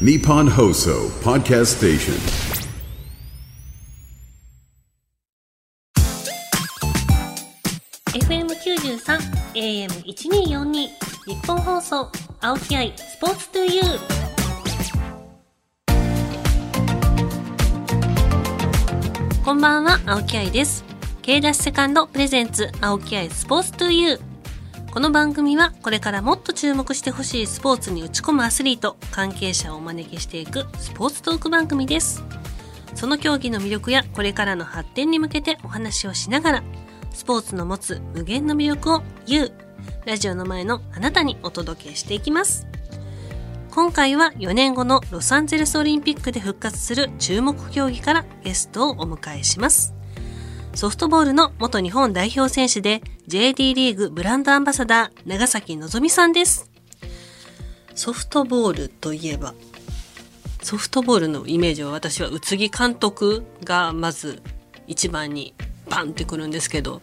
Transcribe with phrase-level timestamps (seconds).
[0.00, 2.14] Nippon Hoso Podcast Station.
[8.12, 8.98] 93
[9.54, 12.10] AM1242 日本放送
[12.40, 13.84] 青木愛スポーツトゥユー
[19.44, 20.82] こんばんは青木愛です。
[21.22, 24.33] K ダッシュセカンドプレゼンツ青木愛スポーツトゥユー
[24.94, 32.22] この番組はこれからもっと注目してほしいスポーツに打ち込むアスリート関係者をお招きしていくスポーツトーク番組です。
[32.94, 36.62] その競技の魅力やこれからの発展に向けてお話をしながら
[37.10, 39.50] スポーツの持つ無限の魅力を You
[40.06, 42.68] ラジオの前のあなたにお届けしていきます。
[43.72, 49.92] 今回は4年後のロサンゼルスオリンピックで復活する注目競技からゲストをお迎えします。
[50.72, 56.70] ソフトボールの元日本代表選手で JD リーグブランドアンバサダー長崎のぞみさんです。
[57.94, 59.54] ソフトボールといえば
[60.62, 64.42] ソフトボールのイメージは私は宇津木監督がまず
[64.86, 65.54] 一番に
[65.88, 67.00] パンってくるんですけど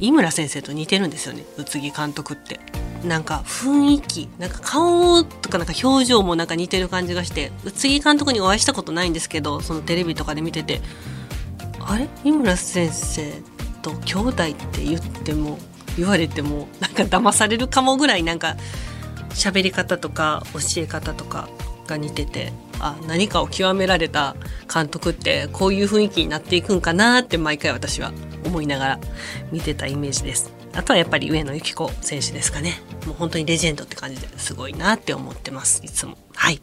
[0.00, 2.60] 井村先生と似てるんですよね宇津木監督って。
[3.02, 10.80] なんか雰囲気なんか顔とかなんか表情もなんか似てる感じがして宇津木監督にお会いしたことないんですけどそのテレビとかで見てて
[11.80, 12.08] あれ？
[12.24, 13.30] 井村先生
[13.84, 14.34] と兄弟っ
[14.72, 15.58] て言っても
[15.96, 18.56] 言われてもなんか騙されるかもぐらいなんか
[19.30, 21.48] 喋り方とか教え方とか
[21.86, 24.34] が似ててあ何かを極められた
[24.72, 28.12] 監督ってこういう雰囲気になっていくんかなって毎回私は
[28.44, 29.00] 思いながら
[29.52, 30.52] 見てたイメージです。
[30.72, 32.80] あとはやっぱり上野由岐子選手ですかね。
[33.06, 35.82] もう本当にレジェンドって感じですごいなって思ってます。
[35.84, 36.18] いつも。
[36.34, 36.60] はい。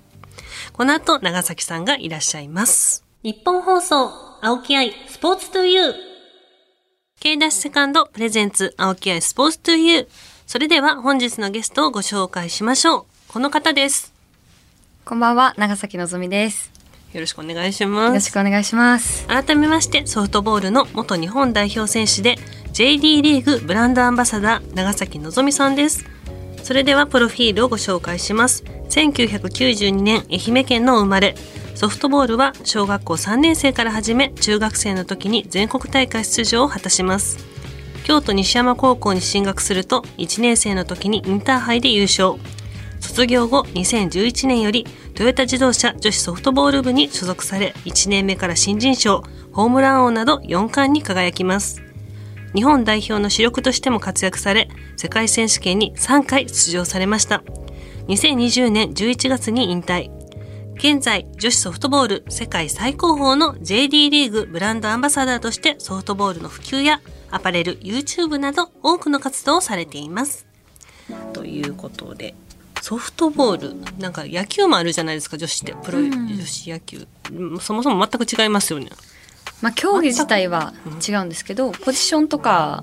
[0.74, 3.06] この後長崎さんがいらっしゃいます。
[3.24, 4.10] 日本放送
[4.42, 6.11] 青木愛スポーツトゥユー。
[7.22, 10.08] K ダッシュセカンドプレゼンツ青木愛スポーツトゥユー。
[10.48, 13.06] それでは本日のゲストをご紹介しましょう。
[13.28, 14.12] この方です。
[15.06, 16.72] こんばんは、長崎のぞみです。
[17.14, 18.14] よろしくお願いしよます。
[18.16, 19.28] ろしくお願いします。
[19.28, 22.38] 改めましてソフトボールの元日本代表選手で
[22.74, 26.06] JD リーグブランドアンバサダー長崎のぞみさんです。
[26.64, 28.64] それではプロフィールをご紹介します。
[28.90, 31.36] 1992年愛媛県の生まれ
[31.82, 37.40] ソフトボールは小学校3年生から始め中学生の時に全国大会出場を果たします。
[38.04, 42.36] 京都西山高校に進学すると1年生の時にインターハイで優勝。
[43.00, 51.82] 卒業後2011年よりトヨタ自動車女子ソフトボール部に所属され1年目から新人賞ホームラン王など4冠に輝きます。
[52.54, 57.42] 日本代表の主力としても活躍され世界選手権に3回出場されました。
[58.08, 60.21] 2020年11月に引退。
[60.84, 70.48] 現在女子ソフトボール世界最高峰の JD リーグブランドアンバサダーとしてソフトボールの普及やアパレル YouTube など多くの活動をされています。
[71.34, 72.34] ということで
[72.82, 75.76] ソフトボールなんか野球もあるじゃないですか女子って。
[75.84, 78.90] プロ女子野球、うんそもそも全く違いますよね。
[79.62, 80.74] まあ、競技自体は
[81.08, 82.82] 違うんですけど、ポジションとか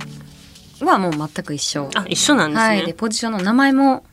[0.81, 1.91] はもう全く一緒。
[1.97, 2.87] あ一緒なんですね、はい。
[2.87, 4.05] で、ポジションの名前も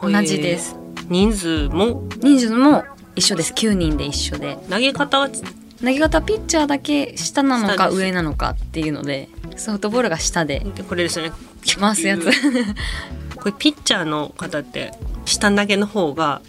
[0.00, 0.76] 同じです。
[1.08, 2.08] 人数も？
[2.22, 2.84] 人数も
[3.16, 3.52] 一緒です。
[3.52, 4.58] 9人で一緒で。
[4.68, 5.28] 投げ方は？
[5.28, 11.32] 投げ方ピッチャーだけ下なのか上なのかっていうので、ソフトボールが下でこれですよね
[11.78, 12.24] 回すやつ。
[13.36, 14.92] これピッチャーの方って
[15.26, 16.40] 下投げの方が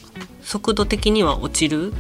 [0.44, 1.94] 速度的には落ちる？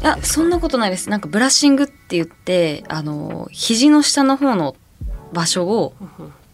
[0.00, 1.08] いや、そんなことないです。
[1.10, 4.76] なんかブラッシングって言って、あの、肘の下の方の
[5.32, 5.94] 場所を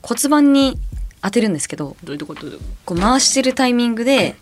[0.03, 0.79] 骨盤に
[1.21, 2.47] 当てるんですけど、どういうこと？
[2.87, 4.37] こう回してるタイミングで、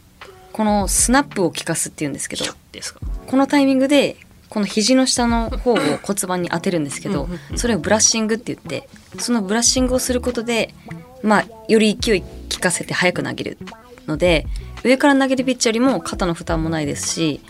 [0.52, 3.00] このスナップを効かすっていうんですけどですか？
[3.26, 4.16] このタイミングで、
[4.48, 8.88] この肘の下の方を骨盤に当てるんですけどそれをブラッシングって言って、
[9.18, 10.74] そのブラッシングをすることで、
[11.22, 12.28] まあ、より勢い効
[12.60, 13.58] かせて速く投げる
[14.06, 14.46] ので、
[14.82, 17.40] 上から投げるピッチャーよりも肩の負担もないですし、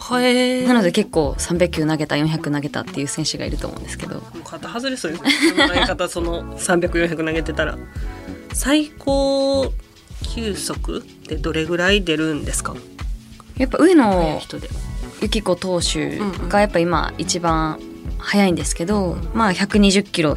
[0.67, 4.21] なので結構300球投げた400投げたっていう選手がいると思うんですけど。
[4.45, 5.31] 肩外れそうですね。
[5.57, 7.79] その投げ方その300400投げてたら。
[8.53, 9.73] 最高
[10.35, 12.75] 球速ってどれぐらい出るんですか？
[13.57, 14.69] やっぱ上速い野人で
[15.21, 16.19] 由岐子投手
[16.49, 17.79] がやっぱ今一番
[18.19, 20.37] 速いんですけど、まあ120キロっ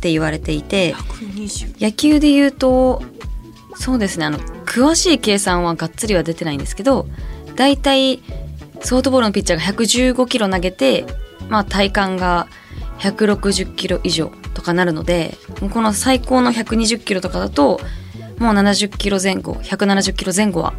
[0.00, 3.02] て言われていて120野球で言うと
[3.76, 7.06] そうですねあの詳しい計算はがっつりは出てないんですけど
[7.54, 8.20] だいたい
[8.80, 11.06] ソフトボールのピッチャーが115キロ投げて、
[11.48, 12.48] まあ、体感が
[12.98, 15.36] 160キロ以上とかなるので
[15.72, 17.80] この最高の120キロとかだと
[18.38, 20.74] もう70キロ前後170キロ前後は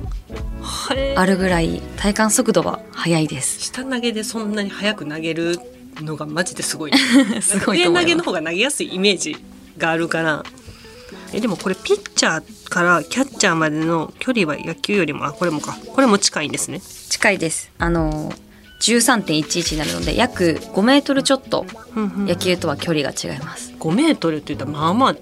[1.16, 3.62] あるぐらい体感速度は速いです。
[3.62, 5.60] 下投げでそんなに速く投げる
[6.02, 6.92] のがマジですごい。
[7.42, 9.38] すごい投げの方が投げやすいイメージ
[9.78, 10.44] があるから。
[11.34, 15.78] えでもこれピッチャーからキャッチャーまでの距離は野球よりもあこれもか。
[15.88, 16.82] これも近いんですね。
[17.10, 17.72] 近いです。
[17.78, 18.32] あの
[18.84, 21.66] 13.11になるので約5メートルちょっと
[21.96, 23.72] 野球とは距離が違います。
[23.80, 25.16] 5メートルって言ったらまあまあ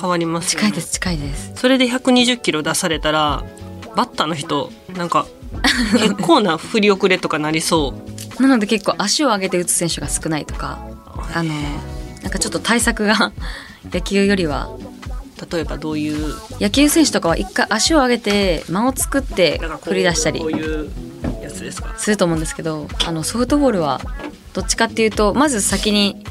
[0.00, 0.68] 変わりますよね。
[0.68, 1.52] 近いです近いです。
[1.56, 3.44] それで120キロ出されたら
[3.94, 5.26] バッターの人なんか
[5.98, 7.94] 結構な振り遅れとかなりそ
[8.38, 8.40] う。
[8.42, 10.78] なので結構足を上げて打つ選手が少ないとか
[11.34, 11.52] あの
[12.22, 13.32] なんかちょっと対策が
[13.92, 14.70] 野球よりは。
[15.52, 16.34] 例えばどういう？
[16.60, 20.38] 野球選手とかは一回足を上げて間を作ってなんかこう振り出したり。
[20.38, 20.88] こういう
[21.62, 21.94] ですか？
[21.96, 24.00] すると思うんですけどあのソフトボールは
[24.54, 26.24] どっちかっていうとまず先に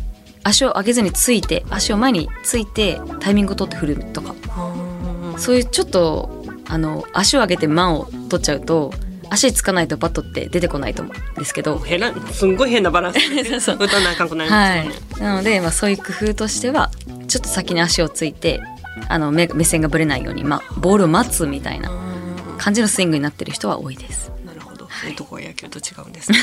[0.44, 4.36] 足を上げずについて足を前についてタイミングを取って振るとか。
[5.38, 8.94] そういうちょっとあの足を上げて間を取っちゃうと
[9.30, 11.80] 足つかないとバットって出てこないと思うんですけど。
[11.80, 13.20] 変なすんごい変なバランス。
[13.50, 13.78] そうそう。
[13.80, 16.92] 打たなあかんくなりはいますよね、なので、まあ、そういう工夫としては
[17.28, 18.62] ちょっと先に足をついて
[19.08, 21.90] あの目目線がぶれないように、まあ、ボールを待つみたいな
[22.58, 24.32] 感じのスイングになってる人は多いです。
[25.02, 25.14] そうい。
[25.14, 26.38] うとこは野球と違うんですね。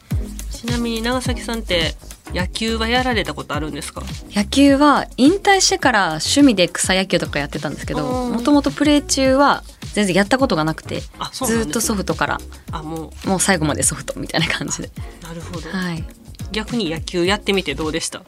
[0.52, 1.94] ちなみに長崎さんって
[2.32, 4.02] 野球はやられたことあるんですか？
[4.34, 9.62] 野球は引退してから趣味で草野球とかやってたんですけどうんもともとプレー中は
[9.92, 11.02] 全然やったことがなくて
[11.44, 12.40] ずっとソフトから
[12.72, 14.90] あももう最後までソフトみたいな感じで、
[15.22, 16.04] うなるほど、はい、
[16.52, 18.22] 逆に野球やってみてどうでした？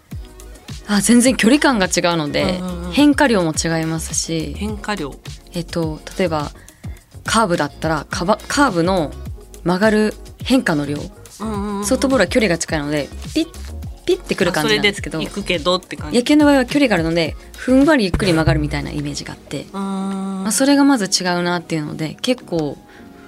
[0.87, 2.93] あ全然距離感が違うのでうんうんうん。
[2.93, 5.15] 変化量も違いますし、変化量。
[5.53, 6.51] えっと、例えば
[7.25, 9.13] カーブだったらカバカーブの
[9.69, 10.97] 曲がる変化の量。
[10.97, 11.05] ソ
[11.85, 13.47] フトボールは距離が近いのでピッ
[14.07, 15.23] ピッてくる感じなんですけど。
[15.23, 16.17] くけどって感じ。
[16.17, 22.79] 野球の場合は距離があるのでふんわりゆっくり曲がるみたいなイメージがあって、ままあ、それがまず違うなっていうので結構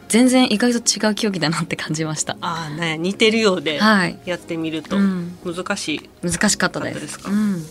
[0.09, 2.39] 全然意外と違う競技だなって感じました。
[2.41, 4.19] あーなんや似てるようではい。
[4.25, 4.97] やってみると。
[4.97, 5.39] うん。
[5.45, 6.95] 難しい、難しかったです。
[6.95, 7.31] かったですか？
[7.31, 7.63] うん、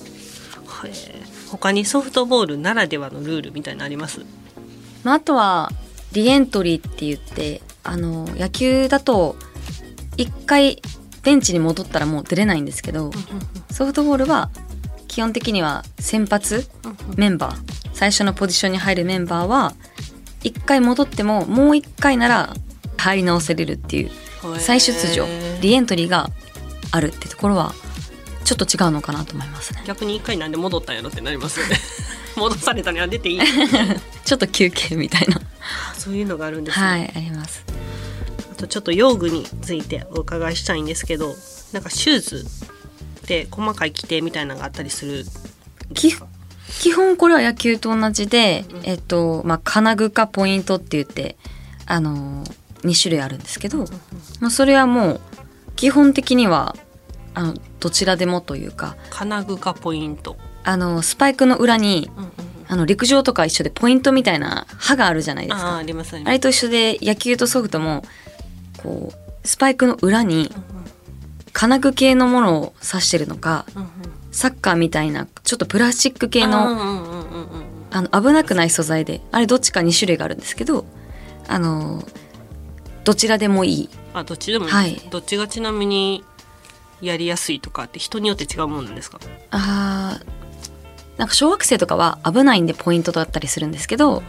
[1.49, 4.21] 他にソフトボールならではのルールみたいなのあります？
[5.03, 5.71] まあ、あとは
[6.13, 9.35] リエントリーって言ってあの野球だと
[10.17, 10.81] 一回
[11.23, 13.11] ベンチに戻ったらもう出れないんですけど
[13.71, 14.49] ソフトボールは
[15.07, 16.69] 基本的には先発
[17.17, 19.73] メンバー最初のポジションに入るメンバーは
[20.43, 22.53] 一回戻ってももう一回なら
[22.97, 24.11] 入り直せれるっていう
[24.59, 25.25] 再出場
[25.61, 26.29] リエントリーが
[26.91, 27.73] あるってところは
[28.43, 29.83] ちょっと違うのかなと思いますね。
[29.85, 31.77] 逆に一回なんで戻ったんやろってなりますよね。
[32.35, 33.39] 戻されたには出ていい。
[34.25, 35.39] ちょっと休憩みたいな。
[35.95, 37.63] そういうのがあるんですね、はいあります。
[37.67, 37.68] あ
[38.59, 41.33] とちょっと用具についてお伺いしたいんですけど
[41.73, 42.45] なんかシューズ
[43.27, 45.25] で細かい規定みたいなのがあったりする
[45.93, 46.11] 基
[46.93, 51.35] 本これは野球と同じで、えっとまあ金具かポイントって言って
[51.85, 52.43] あの
[52.83, 53.85] 2種類あるんですけど、
[54.39, 55.21] まあ、それはもう
[55.75, 56.75] 基本的には
[57.33, 62.09] あのどちらでもというか金具かポイント、あのスパイクの裏に
[62.67, 65.67] あの陸上とか一緒でポイントみたいな刃があるじゃないですか。
[65.67, 66.33] ああありますありあます。
[66.33, 68.03] れと一緒で野球とソフトも
[68.81, 70.51] こうスパイクの裏に
[71.53, 73.65] 金具系のものを指してるのか
[74.31, 76.67] サッカーみたいなちょっとプラスチック系の
[77.91, 80.85] あの危なくない素材であれどっちか2種類があるんですけど
[81.47, 82.03] あの
[83.03, 83.89] どちらでもいい。
[84.13, 84.95] あどっちでもいい、はい。
[85.09, 86.23] どっちがちなみに
[87.01, 89.19] やりやすいとかって人によって違うもんなんですか？
[89.49, 94.21] あーなんか小学生とかは危ないんでポイントだったりするんですけど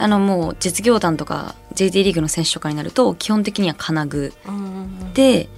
[0.00, 4.32] あのもう実業団とか JD リーグの選手とかになると基本的には金具。
[4.46, 5.48] うんで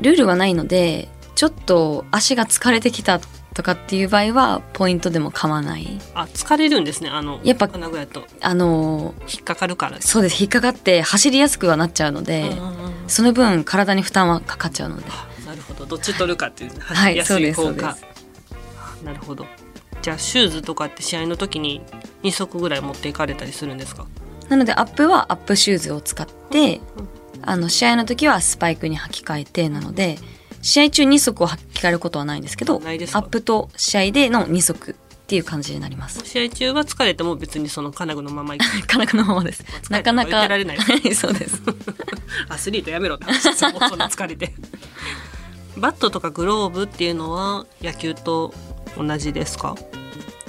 [0.00, 3.20] ルールはないのでちょっと足が疲れてきた
[3.54, 6.00] とかっていう場合はポイントでも構わない。
[6.14, 8.24] あ疲れるんですねあのやっぱ金具やと。
[8.40, 10.00] あの引っかかるから。
[10.00, 10.40] そうです。
[10.40, 12.50] 引っかかって走りやすくはなっちゃうので、
[13.06, 15.04] その分体に負担はかかっちゃうので。
[15.08, 15.86] あなるほど。
[15.86, 18.04] どっち取るかっていうは走りやすいそうです。
[19.02, 19.46] いなるほど
[20.04, 21.80] じゃあシューズとかって試合の時に
[22.24, 24.06] 2足ぐらい持っていかれたりするんですか？
[24.50, 26.82] なのでアップはアップシューズを使って
[27.40, 30.18] あの試合の時はスパイクに履き替えてなので
[30.60, 33.20] 試合中2足を履き替えることはないんですけどアないですか？
[33.20, 34.94] ップと試合での2足っ
[35.26, 36.20] ていう感じになります。
[36.26, 38.54] 試合中は疲れても別にその金具のまま
[38.86, 39.62] 金具のままです。
[39.82, 41.00] 疲れたとか言なかなか。
[41.16, 41.62] そうです。
[42.50, 44.52] アスリートやめろって疲れて
[45.78, 48.52] バットとかグローブっていうのは野球と
[48.96, 49.74] 同じですか？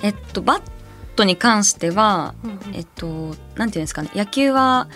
[0.02, 0.62] えっと、バッ
[1.16, 2.36] トに関しては、
[2.74, 4.88] えっと、なんていうんですかね、野球は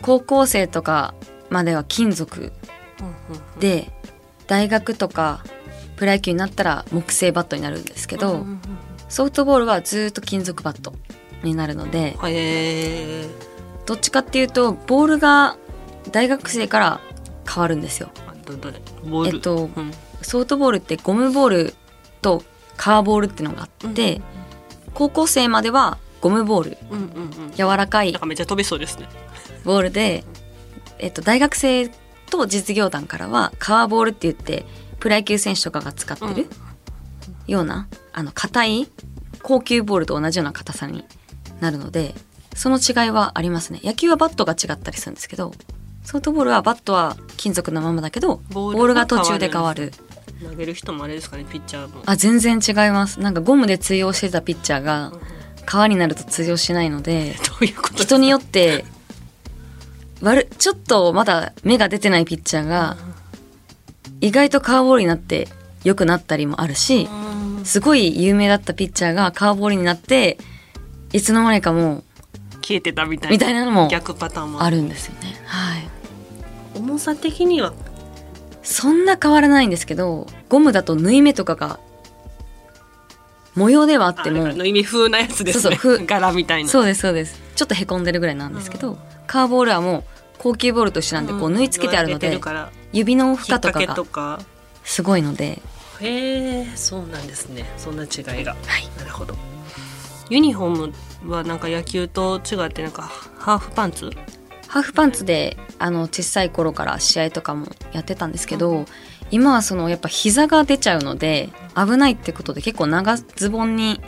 [0.00, 1.14] 高校生とか
[1.50, 2.52] までは金属
[3.60, 3.92] で、
[4.46, 5.44] 大学とか
[5.96, 8.46] プロ野球になったら木製バットになるんですけど、
[9.08, 10.94] ソフトボールはずっと金属バット
[11.42, 13.28] になるので、へえ。
[13.86, 15.56] どっちかっていうと、ボールが
[16.10, 17.00] 大学生から
[17.48, 18.10] 変わるんですよ。
[19.26, 19.92] えっとうん。
[20.22, 21.74] ソフトボールってゴムボール
[22.22, 22.42] と
[22.76, 24.20] カーボールっていうのがあって、
[24.94, 27.52] 高校生まではゴムボール、うんうんうん。
[27.52, 29.08] 柔らかいなんかめっちゃ飛びそうですね。
[29.64, 30.24] ボールで、
[30.98, 31.88] えっと、大学生
[32.30, 34.64] と実業団からはカワーボールって言って
[35.00, 36.48] プロ野球選手とかが使ってる
[37.46, 38.88] ような、あの硬い
[39.42, 41.04] 高級ボールと同じような硬さに
[41.60, 42.14] なるので
[42.54, 43.80] その違いはありますね。
[43.82, 45.52] 野球はバットが違ったりするんですけど
[46.04, 49.92] ソフトボールはバットは金属のままだけどボールが途中で変わる
[50.42, 52.02] 投げる人もあれですかねピッチャーも。
[52.06, 53.20] あ全然違います。
[53.20, 55.12] なんかゴムで通用してたピッチャーが
[55.64, 58.84] 革になると通用しないのでどういうこと人によって
[60.20, 62.96] 悪ちょっとまだ芽が出てないピッチャーが
[64.20, 65.48] 意外とカーボールになって
[65.84, 67.64] 良くなったりもあるしうん。
[67.64, 70.38] すごい有名だったピッチャーがカーボールになって
[71.12, 72.02] いつの間にかも
[72.62, 73.32] 消えてたみたいな。
[73.32, 75.36] みたいなのも逆パターンもあるんですよね。
[75.46, 75.82] はい。
[76.74, 77.74] 重さ的には
[78.62, 81.80] そんな変わらないんですけどゴムだと縫い目とかが
[83.54, 85.62] 模様ではあってもあだからの意味風なやつですね。
[85.62, 86.70] そうそう風柄みたいな。
[86.70, 87.40] そうですそうです。
[87.54, 90.04] ちょっとへこんでるぐらいなんですけど、カーボールはもう
[90.38, 92.70] 高級ボールと一緒なんでこう縫い付けてあるのでるから。
[92.92, 94.40] 指の負荷とかが
[94.84, 95.60] すごいので。
[96.00, 97.66] へえそうなんですね。
[97.76, 98.52] そんな違いが。
[98.52, 98.88] はい。
[98.98, 99.34] なるほど。
[100.30, 100.92] ユニフォー
[101.24, 103.02] ムはなんか野球と違ってなんか
[103.38, 104.10] ハーフパンツ
[104.72, 108.86] ハーフパンツであの小さい頃から試合とかもやってたんですけど、
[109.30, 114.00] 今はそのやっぱ膝が出ちゃうので危ないってことで結構長ズボンに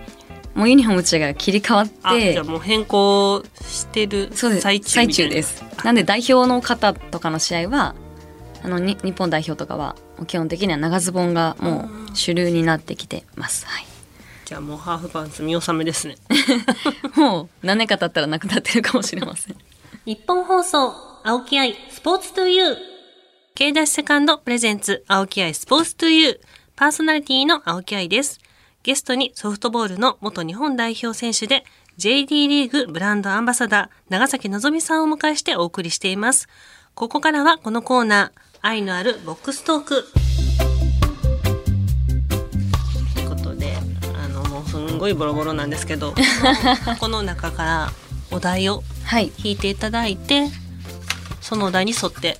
[0.54, 5.62] もうユニフォーム違いが切り替わあじってゃあもう変更してる最中最中です。
[5.84, 7.94] なんで代表の方とかの試合は
[8.62, 13.86] あのに日本代表とかは基本的には長ズボンがもう主流になってきてます、はい、
[14.46, 16.16] じゃあもうハーフパンツ見納めですね。
[17.16, 19.56] もう何年か経ったらなくなってるかもしれません
[20.06, 20.92] 日本放送、
[21.22, 22.76] 青木愛、スポーツトゥユー。
[23.54, 26.38] K ダッシュセカンドプレゼンツ、青木愛スポーツトゥユー。
[26.76, 28.38] パーソナリティの青木愛です。
[28.82, 31.64] ゲストにソフトボールの元日本代表選手で、
[31.96, 36.48] JD リーグブランドアンバサダー、長崎のぞみさんをお迎えしてお送りしています。
[36.94, 40.04] ここからはこのコーナー、愛のあるボックストーク。
[43.14, 43.78] ということで、
[44.22, 47.92] あの、もうすんごいボロボロなんですけど、 この箱の中から
[48.30, 49.32] お題をはい。
[49.38, 50.48] 引いていただいて
[51.40, 52.38] そのお題に沿って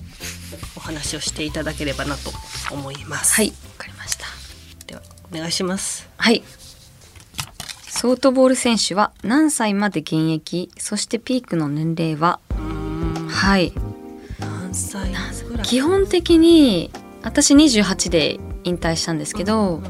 [0.75, 2.31] お話をしていただければなと
[2.71, 3.35] 思います。
[3.35, 3.49] はい。
[3.49, 4.25] わかりました。
[4.87, 6.09] ではお願いします。
[6.17, 6.43] はい。
[7.87, 12.39] ソフトボール選手は何歳まで現役そしてピークの年齢は？
[13.29, 13.73] はい。
[14.39, 15.09] 何歳
[15.47, 16.91] ぐらい基本的に
[17.23, 19.81] 私28で引退したんですけど、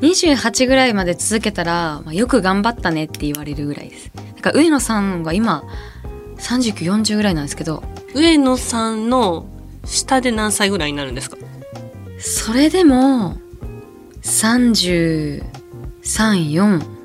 [0.00, 4.10] 28ぐらいまで続けたら、まあ、よく頑張ったねって言われるぐらいです。
[4.36, 5.62] だから上野さんが今
[6.40, 7.82] 3940ぐらいなんですけど
[8.14, 9.46] 上野さんの
[9.84, 11.36] 下で何歳ぐらいになるんですか？
[12.18, 13.36] それでも
[14.22, 15.40] 334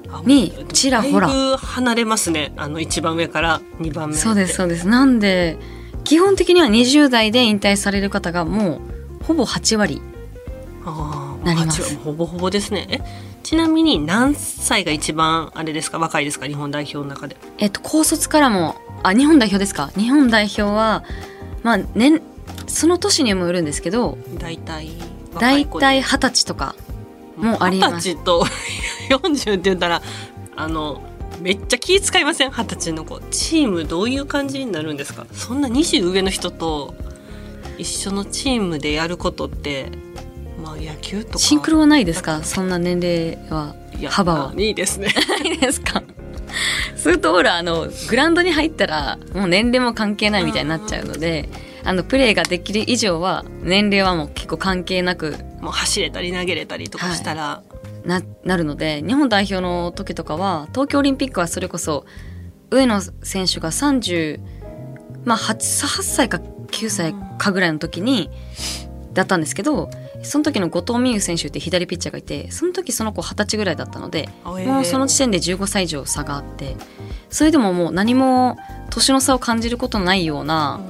[0.10, 1.30] あにちらほら。
[1.58, 2.54] 離れますね。
[2.58, 4.16] あの一番上から2番目。
[4.16, 4.88] そうですそうです。
[4.88, 5.58] なんで
[6.04, 8.82] 基本的には20代で引退される方がも
[9.22, 10.02] うほぼ8割。
[11.44, 11.82] なります。
[11.82, 12.88] 8はほぼほぼですね。
[12.90, 13.00] え
[13.44, 16.00] ちなみに何歳が一番あれですか？
[16.00, 16.48] 若いですか？
[16.48, 17.36] 日本代表の中で。
[17.58, 18.76] えっと高卒からも
[19.08, 19.92] あ日本代表ですか？
[19.98, 21.04] 日本代表は
[21.64, 22.22] まあ年
[22.68, 24.90] その年にもよるんですけど大体
[25.34, 26.76] 若大体二十歳とか
[27.38, 28.08] もうあります。
[28.10, 28.46] 二十歳と
[29.10, 30.02] 40って言ったら
[30.56, 31.02] あの
[31.42, 32.52] めっちゃ気遣いません？
[32.52, 33.20] 二十歳の子。
[33.32, 35.26] チームどういう感じになるんですか？
[35.34, 36.96] そんな20上の人と
[37.78, 39.92] 一緒のチームでやることって
[40.64, 41.38] まあ野球とか。
[41.40, 42.42] シンクロはないですか？
[42.44, 43.76] そんな年齢は
[44.10, 44.54] 幅は。
[44.56, 45.10] あいいですね。
[45.44, 46.02] ないですか？
[47.06, 51.48] スートボールはあのグラウンドに入ったらもう年齢も関係ないみたいになっちゃうので
[51.84, 57.62] あのプレーができる以上は年齢はもう結構関係なくもう走れたり投げれたりとかしたら、
[58.06, 62.08] ななるので日本代表の時とかは東京オリンピックはそれこそ
[62.72, 64.40] 上野選手が30、
[65.26, 65.54] まあ、8,
[65.86, 68.32] 8歳か9歳かぐらいの時に
[69.14, 69.92] だったんですけど
[70.26, 74.66] その時の後藤美優選手って左ピッチャーがいてその時その子二十歳ぐらいだったのであえ。
[74.66, 76.76] ーもうその時点で15歳以上差があって
[77.30, 78.58] それでももう何も
[78.90, 80.82] 年の差を感じることのないような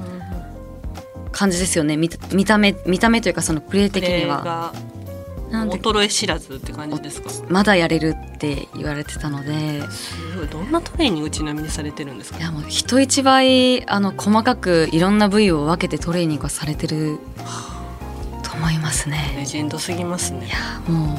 [1.32, 1.96] 感じですよね。
[1.96, 4.72] 見た見た目見た目というかそのプレープ的には。
[5.50, 7.30] なんで衰え知らずって感じですか？
[7.30, 9.80] すまだやれるって言われてたので。
[10.36, 10.48] ごい。
[10.48, 12.38] どんなトレーニングちなみにされてるんですか？
[12.38, 17.18] いやもう人一倍あの細かくいろんな部位を分けてトレーニングをされてる。
[17.36, 17.42] と
[18.56, 20.46] 思いますレねジェンドすぎますね。
[20.46, 21.14] いやも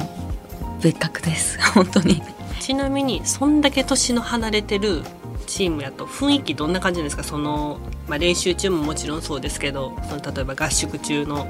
[0.78, 1.58] う別格です。
[1.74, 2.22] 本当に。
[2.60, 5.02] ちなみにそんだけ年の離れてる
[5.46, 7.22] チームやと雰囲気どんな感じですか？
[7.24, 7.78] その、
[8.08, 11.46] まあ、練習中ももちろんそうですけどその例えば合宿中の、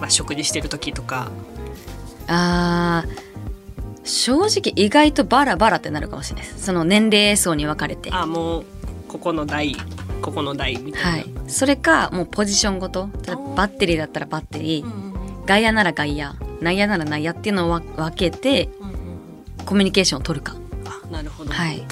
[0.00, 1.28] まあ、食事してる時とか。
[2.26, 3.28] あー
[4.04, 6.64] 正直意外とバラバラってなるかもしれないです。
[6.64, 8.10] その年齢層に分かれて。
[8.12, 8.64] あもう
[9.06, 9.76] ここの代
[10.22, 11.20] ここの台みたはい。
[11.22, 13.08] いそれかもうポジションごと。
[13.54, 15.07] バッテリーだったらバッテリー、
[15.48, 18.94] 外野なら外野内野なら内野っていうのをわ分けてうんうん
[19.60, 19.64] うん。
[19.64, 20.54] コミュニケーションを取るか。
[20.84, 21.82] あなるほど、はい。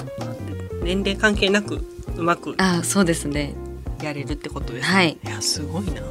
[0.83, 1.83] 年齢関係なく
[2.15, 3.55] うまくああそうですね。
[4.03, 5.17] やれるってことですね、はい。
[5.23, 6.03] いやすごいな。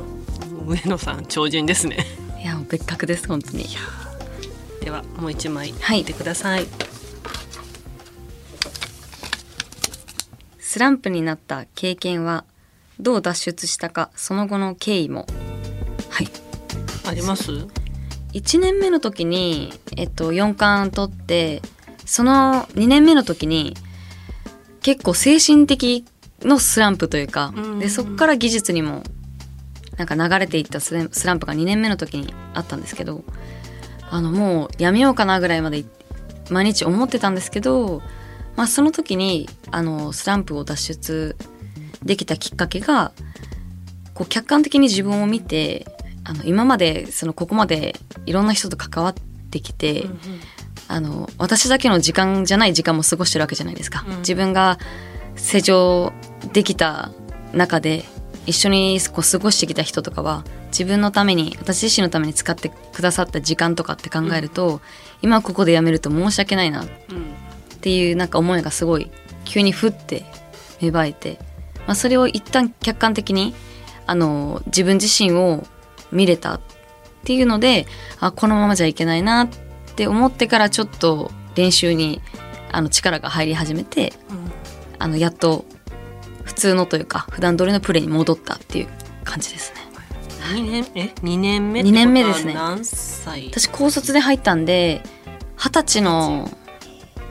[0.67, 1.99] 上野さん超人ですね。
[2.43, 3.65] いや別格です本当に。
[4.81, 5.99] ではもう一枚はい。
[5.99, 6.67] 見てください、
[10.59, 12.45] スランプになった経験は
[12.99, 15.21] どう脱出したかその後の経緯も。
[15.21, 15.46] はい
[17.06, 17.66] あります
[18.32, 21.62] ？1年目の時に、えっと、4冠取って
[22.04, 23.75] その2年目の時に
[24.82, 26.04] 結構精神的
[26.42, 27.78] のスランプというかうん。
[27.78, 29.02] でそこから技術にも
[29.96, 33.25] なんか流れていったスラスランプが2年目の時にあったんですけど
[34.10, 35.84] あのもうやめようかなぐらいまで
[36.50, 38.02] 毎日思ってたんですけど、
[38.56, 41.36] まあ、その時にあのスランプを脱出
[42.04, 43.12] できたきっかけが
[44.14, 45.86] こう客観的に自分を見て
[46.28, 47.95] あの今までそのここまで
[48.26, 49.14] いろんな人と関わっ
[49.50, 50.18] てきて、うんうん。
[50.88, 54.16] あの私だけの時間じゃない時間も過ごしてるわけじゃないですか、うん。
[54.18, 54.78] 自分が
[55.37, 56.12] 成長
[56.52, 57.11] できた
[57.52, 58.04] 中で
[58.47, 64.80] 一緒にこう過ごしてきた人とかは自分のために私自身のために使ってくださった時間とかって考えると、
[65.23, 67.47] 今ここでやめると申し訳ないなっうん
[67.80, 69.11] ていうなんか思いがすごい
[69.45, 70.25] 急にふって
[70.80, 71.38] 芽生えて、
[71.87, 73.54] まあ、それを一旦客観的に
[74.06, 75.64] あの自分自身を
[76.12, 76.60] 見れたっ
[77.25, 77.86] ていうので
[78.20, 79.48] あこのままじゃいけないなっ
[79.94, 82.20] て思ってからちょっと練習に
[82.72, 84.52] あの力が入り始めてうん。
[84.98, 85.64] あのやっと
[86.44, 88.88] 普通のというか普段通りのプレーに戻ったっていう
[89.25, 89.80] 感じですね。
[90.54, 91.12] 二年え？
[91.22, 92.54] 二年目二年目ですね。
[92.56, 95.02] 私高卒で入ったんで
[95.56, 96.48] 二十歳の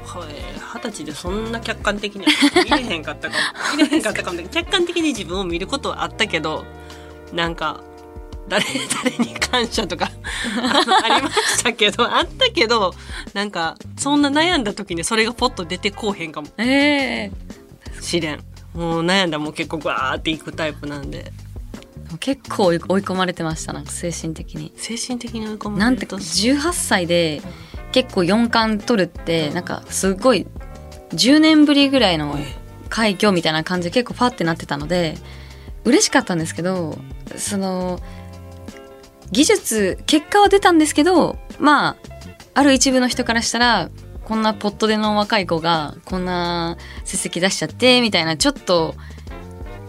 [0.04, 0.34] はい。
[0.76, 2.32] 二十歳でそんな客観的には
[2.64, 3.36] 見れへんかったか
[3.74, 3.78] も。
[3.78, 4.44] 見れへんかったかも。
[4.50, 6.66] 客観的に自分を見ることはあったけど
[7.34, 7.82] なんか
[8.48, 8.64] 誰
[9.04, 10.10] 誰に感謝とか
[11.04, 12.94] ありましたけどあったけど
[13.34, 16.48] なんかそんな悩んだ時にそれがポッと出てこうへんかも。
[16.58, 17.32] ええ。
[18.02, 21.32] しれんもう悩んだらもう結構ガーっていくタイプなんで。
[22.20, 24.72] 結構追い込まれてましたなんか精神的に。
[24.76, 27.42] 精神的に追い込まなんてれると18歳で
[27.92, 30.48] 結構4冠取るってなんかすごい
[31.12, 32.38] 10年ぶりぐらいの
[32.90, 35.16] 快挙みたいな感じで結構パッてなってたので
[35.84, 36.98] 嬉しかったんですけど
[37.36, 38.00] その
[39.32, 41.96] 技術結果は出たんですけどまあ
[42.54, 43.90] ある一部の人からしたら
[44.24, 48.96] こんなポットでの若い子がこんな成績出しちゃってみたいなちょっと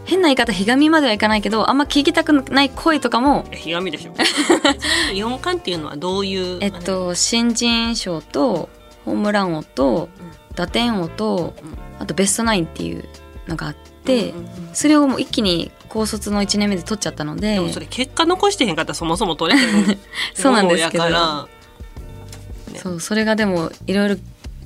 [0.05, 4.13] 変な言い方ひがみまではいかないけどあんま聞きたくない声とかもえひがみでしょ。
[4.13, 4.73] ちな
[5.09, 8.69] みに四冠っていうのはどういうえっと新人賞と
[9.05, 10.09] ホームラン王と
[10.55, 11.55] 打点王と
[11.99, 13.05] あとベストナインっていう
[13.47, 14.75] のがあってうんうんうん。
[14.75, 19.99] それをもう一気に高卒の1年目で取っちゃったのででもそれ結果残してへんかったらそもそも取れへん
[20.35, 21.05] そうなんですけど。
[21.05, 22.79] ね。
[22.79, 24.17] そうそれがでもいろいろ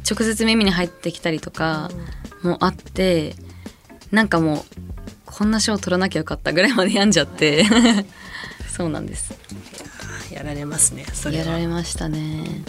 [0.08, 1.90] 直接耳に入ってきたりとか
[2.42, 3.36] もあって
[4.10, 4.80] なんかもう
[5.26, 7.64] こんな賞取らなきゃよかったぐらいまで病んじゃって。
[8.70, 9.34] そうなんです。
[10.30, 12.64] やられますねやられましたね。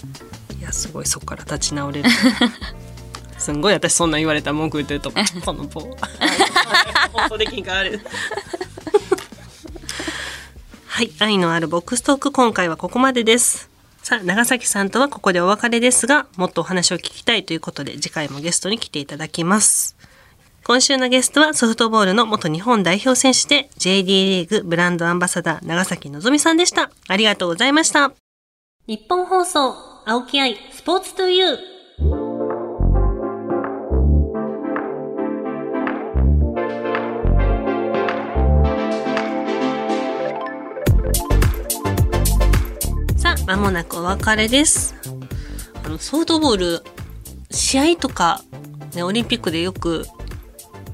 [0.59, 2.09] いやすごいそこから立ち直れる
[3.41, 5.25] すんごい私そんなん言われたら文句言ってると思う。
[5.41, 5.81] この棒。
[7.11, 7.99] 放送できんからあれ。
[10.87, 13.69] はい愛のあるボックストーク今回はここまでです。
[14.03, 19.95] さあ長崎さんとはここでお別れですがもっとお話を聞きたいということで次回もゲストに来ていただきます。
[20.63, 26.91] 今週のゲストはソフトボールの元日本代表選手で JD リーグブランドアンバサダー長崎のぞみさんでした。
[27.07, 28.13] ありがとうございました。
[28.85, 29.75] 日本放送
[30.05, 31.80] 青木愛スポーツトゥユー
[43.41, 44.95] さあ、間もなくお別れです。
[45.83, 46.83] あの、ソフトボール、
[47.49, 48.41] 試合とか、
[48.93, 50.05] ね、オリンピックでよく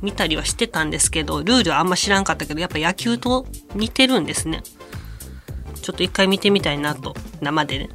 [0.02, 4.64] 見たりはしてたんですけど、ルールはあんま知らんかったけど、やっぱ野球と似てるんですね。
[5.82, 7.90] ちょっと一回見てみたいなと、生でね、